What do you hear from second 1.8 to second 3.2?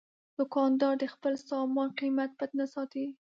قیمت پټ نه ساتي.